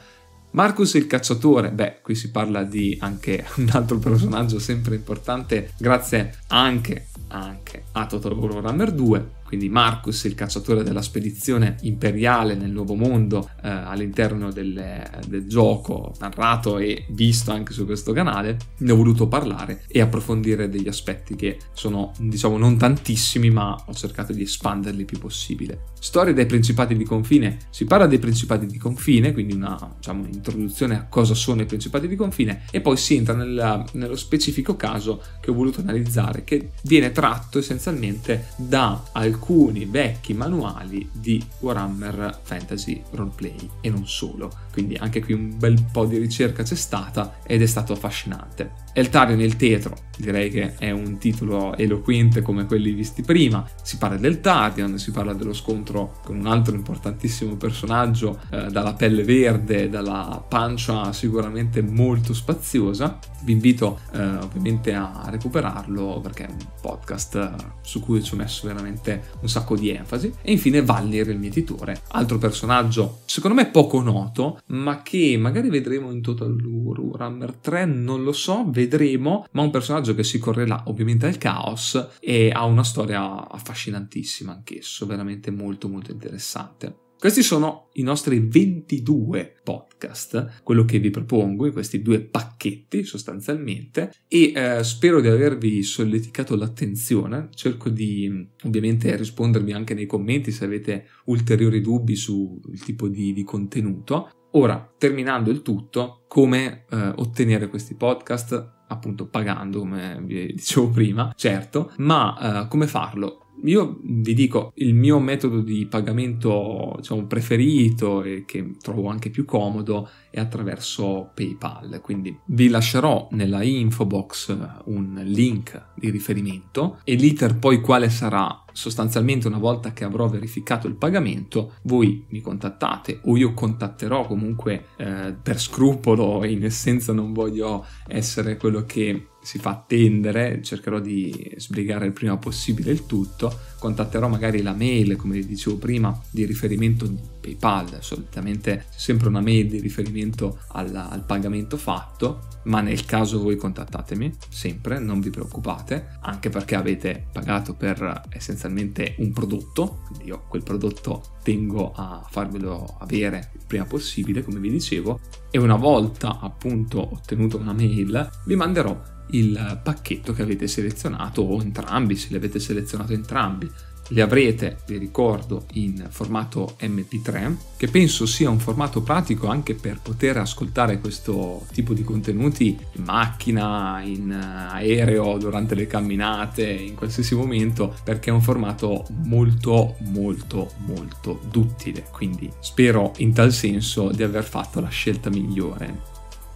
Marcus 0.50 0.92
il 0.94 1.06
cacciatore, 1.06 1.70
beh, 1.70 2.00
qui 2.02 2.14
si 2.14 2.30
parla 2.30 2.62
di 2.62 2.98
anche 3.00 3.42
un 3.56 3.70
altro 3.72 3.98
personaggio 3.98 4.58
sempre 4.58 4.96
importante, 4.96 5.70
grazie 5.78 6.34
anche, 6.48 7.06
anche 7.28 7.84
a 7.92 8.04
Total 8.04 8.32
War 8.32 8.52
Warhammer 8.52 8.92
2, 8.92 9.30
quindi 9.52 9.68
Marcus, 9.68 10.24
il 10.24 10.34
cacciatore 10.34 10.82
della 10.82 11.02
spedizione 11.02 11.76
imperiale 11.82 12.54
nel 12.54 12.70
Nuovo 12.70 12.94
Mondo 12.94 13.50
eh, 13.62 13.68
all'interno 13.68 14.50
del, 14.50 15.20
del, 15.28 15.46
gioco, 15.46 16.14
narrato 16.20 16.78
e 16.78 17.04
visto 17.10 17.50
anche 17.50 17.74
su 17.74 17.84
questo 17.84 18.14
canale, 18.14 18.56
ne 18.78 18.92
ho 18.92 18.96
voluto 18.96 19.28
parlare 19.28 19.82
e 19.88 20.00
approfondire 20.00 20.70
degli 20.70 20.88
aspetti 20.88 21.36
che 21.36 21.58
sono, 21.74 22.12
diciamo, 22.18 22.56
non 22.56 22.78
tantissimi, 22.78 23.50
ma 23.50 23.74
ho 23.74 23.92
cercato 23.92 24.32
di 24.32 24.40
espanderli 24.40 25.00
il 25.00 25.06
più 25.06 25.18
possibile. 25.18 25.91
Storia 26.02 26.34
dei 26.34 26.46
principati 26.46 26.96
di 26.96 27.04
confine, 27.04 27.58
si 27.70 27.84
parla 27.84 28.08
dei 28.08 28.18
principati 28.18 28.66
di 28.66 28.76
confine, 28.76 29.32
quindi 29.32 29.52
una 29.52 29.78
diciamo, 29.98 30.26
introduzione 30.26 30.96
a 30.96 31.04
cosa 31.04 31.32
sono 31.32 31.62
i 31.62 31.64
principati 31.64 32.08
di 32.08 32.16
confine, 32.16 32.62
e 32.72 32.80
poi 32.80 32.96
si 32.96 33.14
entra 33.14 33.34
nella, 33.34 33.84
nello 33.92 34.16
specifico 34.16 34.74
caso 34.74 35.22
che 35.40 35.52
ho 35.52 35.54
voluto 35.54 35.80
analizzare, 35.80 36.42
che 36.42 36.72
viene 36.82 37.12
tratto 37.12 37.60
essenzialmente 37.60 38.48
da 38.56 39.00
alcuni 39.12 39.84
vecchi 39.84 40.34
manuali 40.34 41.08
di 41.12 41.40
Warhammer 41.60 42.40
Fantasy 42.42 43.00
Roleplay 43.12 43.70
e 43.80 43.88
non 43.88 44.04
solo. 44.08 44.50
Quindi 44.72 44.96
anche 44.96 45.22
qui 45.22 45.34
un 45.34 45.56
bel 45.56 45.84
po' 45.92 46.06
di 46.06 46.18
ricerca 46.18 46.64
c'è 46.64 46.74
stata 46.74 47.36
ed 47.44 47.62
è 47.62 47.66
stato 47.66 47.92
affascinante. 47.92 48.72
Eltarion 48.94 49.40
il 49.40 49.56
Tetro, 49.56 49.96
direi 50.18 50.50
che 50.50 50.74
è 50.76 50.90
un 50.90 51.18
titolo 51.18 51.76
eloquente 51.76 52.42
come 52.42 52.66
quelli 52.66 52.92
visti 52.92 53.22
prima. 53.22 53.64
Si 53.82 53.98
parla 53.98 54.16
del 54.16 54.40
Tarion, 54.40 54.98
si 54.98 55.12
parla 55.12 55.32
dello 55.32 55.52
scontro 55.52 55.91
con 55.92 56.38
un 56.38 56.46
altro 56.46 56.74
importantissimo 56.74 57.56
personaggio 57.56 58.40
eh, 58.50 58.66
dalla 58.70 58.94
pelle 58.94 59.22
verde, 59.24 59.88
dalla 59.88 60.44
pancia 60.46 61.12
sicuramente 61.12 61.82
molto 61.82 62.32
spaziosa. 62.34 63.18
Vi 63.42 63.52
invito 63.52 64.00
eh, 64.12 64.22
ovviamente 64.22 64.94
a 64.94 65.26
recuperarlo 65.28 66.20
perché 66.22 66.46
è 66.46 66.50
un 66.50 66.56
podcast 66.80 67.34
eh, 67.36 67.50
su 67.82 68.00
cui 68.00 68.22
ci 68.22 68.34
ho 68.34 68.36
messo 68.36 68.66
veramente 68.66 69.22
un 69.40 69.48
sacco 69.48 69.76
di 69.76 69.90
enfasi. 69.90 70.32
E 70.42 70.52
infine 70.52 70.82
Valnir 70.82 71.28
il 71.28 71.38
mietitore, 71.38 72.00
altro 72.08 72.38
personaggio 72.38 73.20
secondo 73.24 73.56
me 73.56 73.66
poco 73.66 74.00
noto, 74.00 74.60
ma 74.66 75.02
che 75.02 75.36
magari 75.38 75.68
vedremo 75.68 76.10
in 76.10 76.22
Total 76.22 76.52
War 76.52 77.00
Warhammer 77.00 77.54
3, 77.54 77.84
non 77.84 78.22
lo 78.22 78.32
so, 78.32 78.64
vedremo, 78.68 79.46
ma 79.52 79.62
un 79.62 79.70
personaggio 79.70 80.14
che 80.14 80.24
si 80.24 80.38
correla 80.38 80.84
ovviamente 80.86 81.26
al 81.26 81.38
caos 81.38 82.08
e 82.20 82.50
ha 82.50 82.64
una 82.64 82.84
storia 82.84 83.48
affascinantissima 83.48 84.52
anch'esso, 84.52 85.06
veramente 85.06 85.50
molto 85.50 85.81
molto 85.88 86.12
interessante. 86.12 86.96
Questi 87.18 87.42
sono 87.42 87.90
i 87.92 88.02
nostri 88.02 88.40
22 88.40 89.60
podcast, 89.62 90.62
quello 90.64 90.84
che 90.84 90.98
vi 90.98 91.10
propongo 91.10 91.66
in 91.66 91.72
questi 91.72 92.02
due 92.02 92.20
pacchetti 92.20 93.04
sostanzialmente 93.04 94.10
e 94.26 94.52
eh, 94.52 94.82
spero 94.82 95.20
di 95.20 95.28
avervi 95.28 95.84
solleticato 95.84 96.56
l'attenzione, 96.56 97.48
cerco 97.54 97.90
di 97.90 98.48
ovviamente 98.64 99.14
rispondervi 99.14 99.72
anche 99.72 99.94
nei 99.94 100.06
commenti 100.06 100.50
se 100.50 100.64
avete 100.64 101.06
ulteriori 101.26 101.80
dubbi 101.80 102.16
sul 102.16 102.60
tipo 102.84 103.06
di, 103.06 103.32
di 103.32 103.44
contenuto 103.44 104.30
Ora, 104.54 104.92
terminando 104.98 105.50
il 105.50 105.62
tutto, 105.62 106.24
come 106.28 106.84
eh, 106.90 107.12
ottenere 107.16 107.68
questi 107.68 107.94
podcast? 107.94 108.80
Appunto 108.88 109.26
pagando, 109.28 109.78
come 109.78 110.20
vi 110.24 110.52
dicevo 110.52 110.90
prima, 110.90 111.32
certo, 111.34 111.92
ma 111.98 112.64
eh, 112.64 112.68
come 112.68 112.86
farlo? 112.86 113.41
Io 113.64 113.98
vi 114.02 114.34
dico, 114.34 114.72
il 114.76 114.94
mio 114.94 115.18
metodo 115.20 115.60
di 115.60 115.86
pagamento 115.86 116.94
diciamo, 116.96 117.26
preferito 117.26 118.22
e 118.22 118.44
che 118.46 118.76
trovo 118.80 119.08
anche 119.08 119.30
più 119.30 119.44
comodo 119.44 120.08
è 120.30 120.40
attraverso 120.40 121.30
PayPal, 121.34 122.00
quindi 122.02 122.36
vi 122.46 122.68
lascerò 122.68 123.28
nella 123.32 123.62
info 123.62 124.06
box 124.06 124.56
un 124.86 125.20
link 125.24 125.90
di 125.94 126.10
riferimento 126.10 126.98
e 127.04 127.14
l'iter 127.14 127.58
poi 127.58 127.80
quale 127.80 128.08
sarà 128.08 128.64
sostanzialmente 128.72 129.46
una 129.46 129.58
volta 129.58 129.92
che 129.92 130.04
avrò 130.04 130.26
verificato 130.28 130.86
il 130.86 130.94
pagamento 130.94 131.74
voi 131.82 132.24
mi 132.28 132.40
contattate 132.40 133.20
o 133.24 133.36
io 133.36 133.52
contatterò 133.52 134.26
comunque 134.26 134.86
eh, 134.96 135.34
per 135.40 135.60
scrupolo 135.60 136.42
in 136.44 136.64
essenza 136.64 137.12
non 137.12 137.32
voglio 137.34 137.84
essere 138.06 138.56
quello 138.56 138.84
che 138.86 139.26
si 139.42 139.58
fa 139.58 139.70
attendere, 139.70 140.62
cercherò 140.62 141.00
di 141.00 141.52
sbrigare 141.56 142.06
il 142.06 142.12
prima 142.12 142.36
possibile 142.36 142.92
il 142.92 143.06
tutto, 143.06 143.52
contatterò 143.78 144.28
magari 144.28 144.62
la 144.62 144.72
mail, 144.72 145.16
come 145.16 145.34
vi 145.34 145.46
dicevo 145.46 145.76
prima, 145.76 146.18
di 146.30 146.44
riferimento 146.44 147.06
di 147.06 147.18
PayPal, 147.40 147.98
solitamente 148.00 148.86
c'è 148.90 148.98
sempre 148.98 149.28
una 149.28 149.40
mail 149.40 149.68
di 149.68 149.80
riferimento 149.80 150.60
al, 150.68 150.94
al 150.94 151.24
pagamento 151.24 151.76
fatto, 151.76 152.50
ma 152.64 152.80
nel 152.80 153.04
caso 153.04 153.42
voi 153.42 153.56
contattatemi 153.56 154.32
sempre, 154.48 155.00
non 155.00 155.20
vi 155.20 155.30
preoccupate, 155.30 156.18
anche 156.20 156.48
perché 156.48 156.76
avete 156.76 157.26
pagato 157.32 157.74
per 157.74 158.22
essenzialmente 158.30 159.16
un 159.18 159.32
prodotto, 159.32 160.02
quindi 160.06 160.26
io 160.26 160.44
quel 160.46 160.62
prodotto 160.62 161.38
tengo 161.42 161.92
a 161.92 162.24
farvelo 162.30 162.96
avere 163.00 163.50
il 163.54 163.64
prima 163.66 163.84
possibile, 163.84 164.44
come 164.44 164.60
vi 164.60 164.70
dicevo, 164.70 165.18
e 165.50 165.58
una 165.58 165.76
volta 165.76 166.38
appunto 166.38 167.00
ottenuto 167.14 167.58
una 167.58 167.72
mail 167.72 168.30
vi 168.46 168.54
manderò 168.54 169.20
il 169.32 169.80
pacchetto 169.82 170.32
che 170.32 170.42
avete 170.42 170.66
selezionato 170.66 171.42
o 171.42 171.60
entrambi 171.60 172.16
se 172.16 172.28
li 172.30 172.36
avete 172.36 172.58
selezionato 172.58 173.12
entrambi 173.12 173.70
li 174.12 174.20
avrete, 174.20 174.78
vi 174.86 174.98
ricordo, 174.98 175.66
in 175.74 176.06
formato 176.10 176.76
MP3, 176.80 177.54
che 177.76 177.88
penso 177.88 178.26
sia 178.26 178.50
un 178.50 178.58
formato 178.58 179.02
pratico 179.02 179.46
anche 179.48 179.74
per 179.74 180.00
poter 180.02 180.36
ascoltare 180.36 181.00
questo 181.00 181.66
tipo 181.72 181.94
di 181.94 182.02
contenuti 182.02 182.76
in 182.92 183.04
macchina, 183.04 184.02
in 184.02 184.32
aereo, 184.32 185.38
durante 185.38 185.74
le 185.74 185.86
camminate, 185.86 186.68
in 186.70 186.94
qualsiasi 186.94 187.34
momento, 187.34 187.94
perché 188.04 188.30
è 188.30 188.32
un 188.32 188.42
formato 188.42 189.06
molto, 189.24 189.96
molto, 190.00 190.72
molto 190.86 191.40
duttile. 191.48 192.06
Quindi 192.10 192.50
spero 192.60 193.12
in 193.18 193.32
tal 193.32 193.52
senso 193.52 194.10
di 194.10 194.22
aver 194.22 194.44
fatto 194.44 194.80
la 194.80 194.88
scelta 194.88 195.30
migliore. 195.30 196.11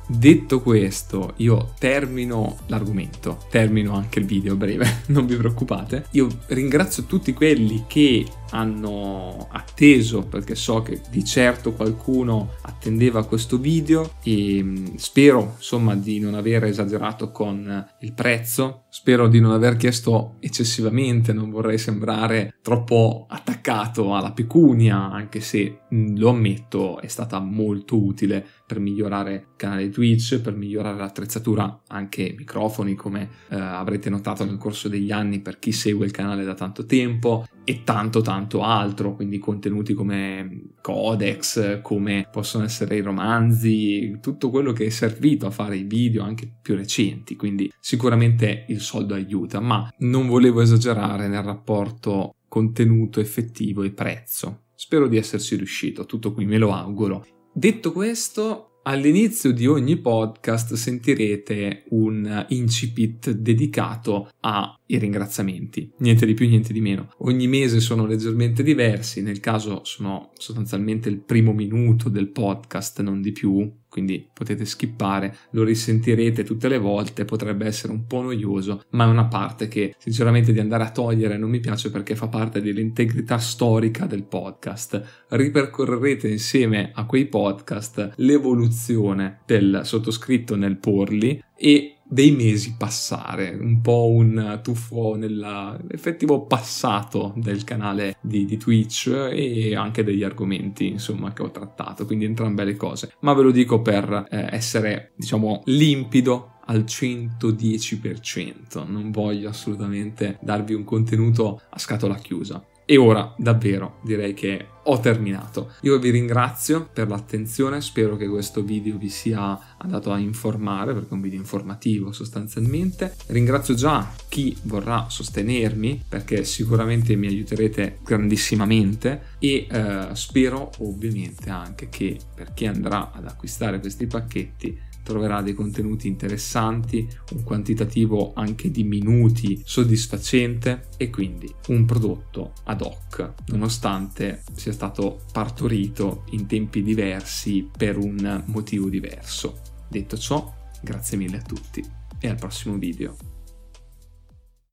Detto 0.08 0.60
questo, 0.60 1.32
io 1.38 1.72
termino 1.78 2.58
l'argomento, 2.66 3.38
termino 3.50 3.94
anche 3.94 4.20
il 4.20 4.24
video 4.24 4.54
breve, 4.54 5.02
non 5.06 5.26
vi 5.26 5.34
preoccupate. 5.34 6.06
Io 6.12 6.28
ringrazio 6.46 7.04
tutti 7.04 7.32
quelli 7.32 7.84
che 7.88 8.24
hanno 8.50 9.48
atteso 9.50 10.22
perché 10.22 10.54
so 10.54 10.82
che 10.82 11.00
di 11.10 11.24
certo 11.24 11.72
qualcuno 11.72 12.54
attendeva 12.62 13.24
questo 13.26 13.58
video 13.58 14.12
e 14.22 14.60
mm, 14.62 14.94
spero 14.96 15.54
insomma 15.56 15.94
di 15.94 16.18
non 16.20 16.34
aver 16.34 16.64
esagerato 16.64 17.30
con 17.30 17.86
il 18.00 18.12
prezzo. 18.12 18.84
Spero 18.88 19.28
di 19.28 19.40
non 19.40 19.52
aver 19.52 19.76
chiesto 19.76 20.36
eccessivamente 20.40 21.32
non 21.32 21.50
vorrei 21.50 21.78
sembrare 21.78 22.54
troppo 22.62 23.26
attaccato 23.28 24.14
alla 24.14 24.32
pecunia 24.32 25.10
anche 25.10 25.40
se 25.40 25.80
mm, 25.92 26.16
lo 26.16 26.30
ammetto 26.30 27.00
è 27.00 27.08
stata 27.08 27.38
molto 27.40 28.02
utile 28.02 28.46
per 28.66 28.78
migliorare 28.78 29.32
il 29.34 29.46
canale 29.56 29.88
Twitch 29.90 30.40
per 30.40 30.54
migliorare 30.54 30.96
l'attrezzatura 30.96 31.82
anche 31.88 32.34
microfoni 32.36 32.94
come 32.94 33.28
eh, 33.48 33.56
avrete 33.56 34.10
notato 34.10 34.44
nel 34.44 34.56
corso 34.56 34.88
degli 34.88 35.12
anni 35.12 35.40
per 35.40 35.58
chi 35.58 35.72
segue 35.72 36.06
il 36.06 36.12
canale 36.12 36.44
da 36.44 36.54
tanto 36.54 36.86
tempo 36.86 37.46
e 37.64 37.82
tanto 37.84 38.20
tanto 38.20 38.35
altro, 38.62 39.14
quindi 39.14 39.38
contenuti 39.38 39.94
come 39.94 40.74
codex, 40.80 41.80
come 41.82 42.28
possono 42.30 42.64
essere 42.64 42.96
i 42.96 43.00
romanzi, 43.02 44.18
tutto 44.20 44.50
quello 44.50 44.72
che 44.72 44.86
è 44.86 44.90
servito 44.90 45.46
a 45.46 45.50
fare 45.50 45.76
i 45.76 45.84
video 45.84 46.22
anche 46.22 46.50
più 46.60 46.74
recenti, 46.74 47.36
quindi 47.36 47.72
sicuramente 47.80 48.66
il 48.68 48.80
soldo 48.80 49.14
aiuta, 49.14 49.60
ma 49.60 49.88
non 49.98 50.26
volevo 50.26 50.60
esagerare 50.60 51.28
nel 51.28 51.42
rapporto 51.42 52.34
contenuto 52.48 53.20
effettivo 53.20 53.82
e 53.82 53.90
prezzo. 53.90 54.64
Spero 54.74 55.08
di 55.08 55.16
esserci 55.16 55.56
riuscito, 55.56 56.04
tutto 56.06 56.32
qui 56.32 56.44
me 56.44 56.58
lo 56.58 56.72
auguro. 56.72 57.24
Detto 57.52 57.92
questo, 57.92 58.75
All'inizio 58.88 59.50
di 59.50 59.66
ogni 59.66 59.96
podcast 59.96 60.74
sentirete 60.74 61.86
un 61.88 62.46
incipit 62.50 63.32
dedicato 63.32 64.30
ai 64.42 64.76
ringraziamenti, 64.86 65.90
niente 65.98 66.24
di 66.24 66.34
più, 66.34 66.46
niente 66.46 66.72
di 66.72 66.80
meno. 66.80 67.08
Ogni 67.18 67.48
mese 67.48 67.80
sono 67.80 68.06
leggermente 68.06 68.62
diversi, 68.62 69.22
nel 69.22 69.40
caso 69.40 69.80
sono 69.82 70.30
sostanzialmente 70.34 71.08
il 71.08 71.18
primo 71.18 71.52
minuto 71.52 72.08
del 72.08 72.30
podcast, 72.30 73.02
non 73.02 73.20
di 73.20 73.32
più, 73.32 73.68
quindi 73.96 74.28
potete 74.30 74.66
skippare, 74.66 75.34
lo 75.52 75.64
risentirete 75.64 76.44
tutte 76.44 76.68
le 76.68 76.76
volte, 76.76 77.24
potrebbe 77.24 77.64
essere 77.64 77.94
un 77.94 78.06
po' 78.06 78.20
noioso, 78.20 78.82
ma 78.90 79.06
è 79.06 79.08
una 79.08 79.24
parte 79.24 79.68
che 79.68 79.94
sinceramente 79.96 80.52
di 80.52 80.60
andare 80.60 80.84
a 80.84 80.90
togliere 80.90 81.38
non 81.38 81.48
mi 81.48 81.60
piace 81.60 81.90
perché 81.90 82.14
fa 82.14 82.28
parte 82.28 82.60
dell'integrità 82.60 83.38
storica 83.38 84.04
del 84.04 84.24
podcast. 84.24 85.24
Ripercorrerete 85.30 86.28
insieme 86.28 86.90
a 86.92 87.06
quei 87.06 87.24
podcast 87.24 88.12
l'evoluzione 88.16 89.40
del 89.46 89.80
sottoscritto 89.84 90.56
nel 90.56 90.76
porli 90.76 91.42
e 91.56 91.95
dei 92.08 92.30
mesi 92.30 92.74
passare, 92.76 93.56
un 93.58 93.80
po' 93.80 94.10
un 94.10 94.60
tuffo 94.62 95.16
nell'effettivo 95.16 96.46
passato 96.46 97.32
del 97.36 97.64
canale 97.64 98.16
di, 98.20 98.44
di, 98.44 98.56
Twitch 98.56 99.08
e 99.08 99.74
anche 99.74 100.04
degli 100.04 100.22
argomenti 100.22 100.88
insomma 100.88 101.32
che 101.32 101.42
ho 101.42 101.50
trattato, 101.50 102.06
quindi 102.06 102.24
entrambe 102.24 102.64
le 102.64 102.76
cose, 102.76 103.12
ma 103.20 103.34
ve 103.34 103.42
lo 103.42 103.50
dico 103.50 103.82
per 103.82 104.26
eh, 104.30 104.48
essere 104.50 105.12
diciamo 105.16 105.62
limpido 105.66 106.52
al 106.66 106.84
110%, 106.84 108.88
non 108.88 109.10
voglio 109.10 109.48
assolutamente 109.48 110.38
darvi 110.42 110.74
un 110.74 110.84
contenuto 110.84 111.60
a 111.68 111.78
scatola 111.78 112.16
chiusa. 112.16 112.64
E 112.84 112.96
ora 112.96 113.34
davvero 113.36 113.98
direi 114.04 114.32
che 114.32 114.66
ho 114.88 115.00
terminato. 115.00 115.72
Io 115.82 115.98
vi 115.98 116.10
ringrazio 116.10 116.88
per 116.92 117.08
l'attenzione, 117.08 117.80
spero 117.80 118.16
che 118.16 118.28
questo 118.28 118.62
video 118.62 118.96
vi 118.96 119.08
sia 119.08 119.76
andato 119.78 120.12
a 120.12 120.18
informare 120.18 120.92
perché 120.92 121.10
è 121.10 121.14
un 121.14 121.20
video 121.20 121.38
informativo 121.38 122.12
sostanzialmente. 122.12 123.14
Ringrazio 123.26 123.74
già 123.74 124.12
chi 124.28 124.56
vorrà 124.62 125.06
sostenermi 125.08 126.04
perché 126.08 126.44
sicuramente 126.44 127.16
mi 127.16 127.26
aiuterete 127.26 127.98
grandissimamente 128.04 129.34
e 129.38 129.66
eh, 129.70 130.08
spero 130.12 130.70
ovviamente 130.78 131.50
anche 131.50 131.88
che 131.88 132.18
per 132.34 132.52
chi 132.54 132.66
andrà 132.66 133.12
ad 133.12 133.26
acquistare 133.26 133.80
questi 133.80 134.06
pacchetti 134.06 134.78
troverà 135.06 135.40
dei 135.40 135.54
contenuti 135.54 136.08
interessanti, 136.08 137.08
un 137.32 137.44
quantitativo 137.44 138.32
anche 138.34 138.72
di 138.72 138.82
minuti 138.82 139.62
soddisfacente 139.64 140.88
e 140.96 141.10
quindi 141.10 141.48
un 141.68 141.84
prodotto 141.84 142.52
ad 142.64 142.82
hoc, 142.82 143.34
nonostante 143.46 144.42
sia 144.54 144.72
stato 144.72 145.20
partorito 145.32 146.24
in 146.30 146.46
tempi 146.46 146.82
diversi 146.82 147.70
per 147.74 147.96
un 147.96 148.42
motivo 148.46 148.88
diverso. 148.88 149.60
Detto 149.88 150.18
ciò, 150.18 150.52
grazie 150.82 151.16
mille 151.16 151.36
a 151.36 151.42
tutti 151.42 151.84
e 152.18 152.28
al 152.28 152.36
prossimo 152.36 152.76
video. 152.76 153.35